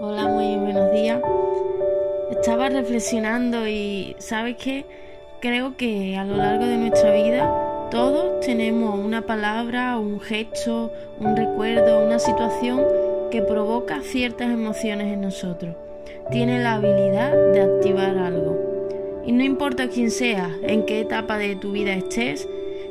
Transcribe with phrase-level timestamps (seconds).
[0.00, 1.20] buenos días.
[2.30, 4.84] Estaba reflexionando y ¿sabes qué?
[5.40, 11.36] Creo que a lo largo de nuestra vida todos tenemos una palabra, un gesto, un
[11.36, 12.82] recuerdo, una situación
[13.30, 15.74] que provoca ciertas emociones en nosotros.
[16.30, 19.22] Tiene la habilidad de activar algo.
[19.26, 22.48] Y no importa quién sea, en qué etapa de tu vida estés,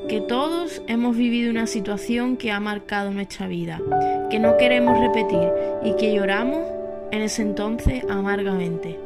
[0.08, 3.82] que todos hemos vivido una situación que ha marcado nuestra vida,
[4.30, 5.50] que no queremos repetir
[5.84, 6.77] y que lloramos
[7.12, 8.98] en ese entonces amargamente.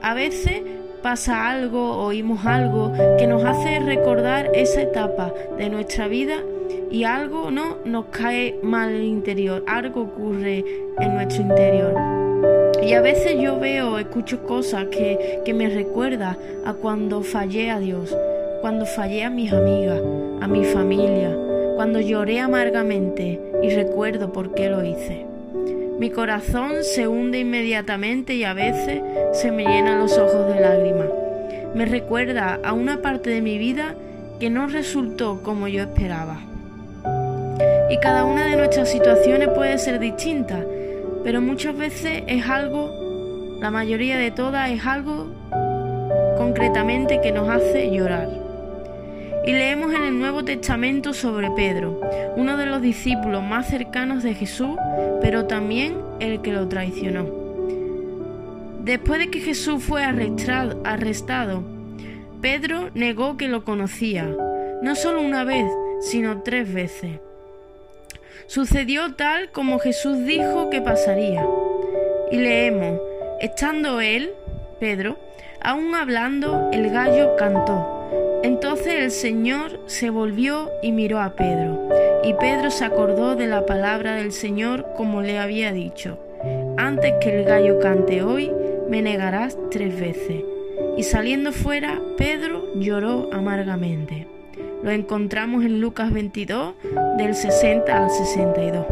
[0.00, 0.62] A veces
[1.02, 6.36] pasa algo, oímos algo que nos hace recordar esa etapa de nuestra vida
[6.90, 10.64] y algo no nos cae mal el interior, algo ocurre
[11.00, 11.94] en nuestro interior.
[12.82, 17.78] Y a veces yo veo, escucho cosas que, que me recuerda a cuando fallé a
[17.78, 18.16] Dios,
[18.60, 20.00] cuando fallé a mis amigas,
[20.40, 21.36] a mi familia,
[21.76, 25.26] cuando lloré amargamente y recuerdo por qué lo hice.
[25.98, 31.08] Mi corazón se hunde inmediatamente y a veces se me llenan los ojos de lágrimas.
[31.74, 33.94] Me recuerda a una parte de mi vida
[34.40, 36.40] que no resultó como yo esperaba.
[37.90, 40.64] Y cada una de nuestras situaciones puede ser distinta,
[41.22, 45.28] pero muchas veces es algo, la mayoría de todas es algo
[46.36, 48.41] concretamente que nos hace llorar.
[49.44, 52.00] Y leemos en el Nuevo Testamento sobre Pedro,
[52.36, 54.76] uno de los discípulos más cercanos de Jesús,
[55.20, 57.26] pero también el que lo traicionó.
[58.84, 61.62] Después de que Jesús fue arrestado,
[62.40, 64.28] Pedro negó que lo conocía,
[64.82, 65.66] no solo una vez,
[66.00, 67.20] sino tres veces.
[68.46, 71.46] Sucedió tal como Jesús dijo que pasaría.
[72.30, 73.00] Y leemos,
[73.40, 74.30] estando él,
[74.80, 75.18] Pedro,
[75.60, 77.91] aún hablando, el gallo cantó.
[78.42, 81.88] Entonces el Señor se volvió y miró a Pedro,
[82.24, 86.18] y Pedro se acordó de la palabra del Señor como le había dicho,
[86.76, 88.50] antes que el gallo cante hoy,
[88.88, 90.42] me negarás tres veces.
[90.96, 94.26] Y saliendo fuera, Pedro lloró amargamente.
[94.82, 96.74] Lo encontramos en Lucas 22,
[97.16, 98.86] del 60 al 62.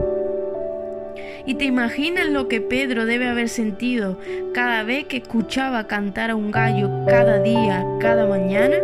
[1.47, 4.19] ¿Y te imaginas lo que Pedro debe haber sentido
[4.55, 8.77] cada vez que escuchaba cantar a un gallo cada día, cada mañana?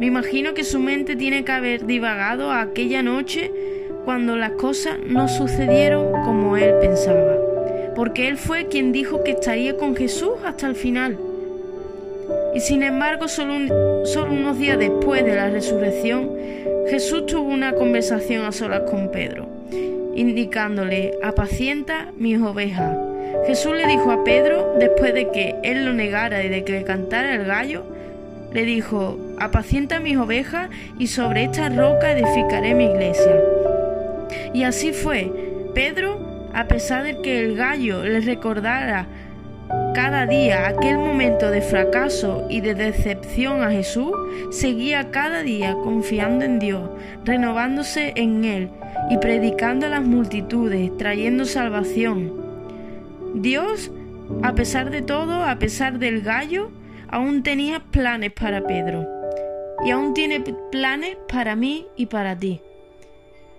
[0.00, 3.52] Me imagino que su mente tiene que haber divagado aquella noche
[4.06, 7.36] cuando las cosas no sucedieron como él pensaba,
[7.94, 11.18] porque él fue quien dijo que estaría con Jesús hasta el final.
[12.54, 16.30] Y sin embargo, solo, unos días después de la resurrección,
[16.88, 19.48] Jesús tuvo una conversación a solas con Pedro,
[20.14, 22.96] indicándole, apacienta mis ovejas.
[23.46, 27.34] Jesús le dijo a Pedro, después de que él lo negara y de que cantara
[27.34, 27.84] el gallo,
[28.52, 33.40] le dijo, apacienta mis ovejas y sobre esta roca edificaré mi iglesia.
[34.52, 35.32] Y así fue.
[35.74, 39.06] Pedro, a pesar de que el gallo le recordara
[39.94, 44.12] cada día aquel momento de fracaso y de decepción a Jesús,
[44.50, 46.90] seguía cada día confiando en Dios,
[47.24, 48.70] renovándose en Él
[49.10, 52.32] y predicando a las multitudes, trayendo salvación.
[53.34, 53.92] Dios,
[54.42, 56.70] a pesar de todo, a pesar del gallo,
[57.10, 59.06] aún tenía planes para Pedro
[59.84, 60.40] y aún tiene
[60.70, 62.60] planes para mí y para ti.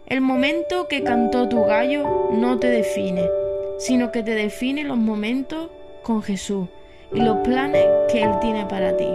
[0.07, 3.29] El momento que cantó tu gallo no te define,
[3.77, 5.69] sino que te define los momentos
[6.03, 6.67] con Jesús
[7.13, 9.07] y los planes que Él tiene para ti.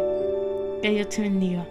[0.83, 1.67] Que Dios te bendiga.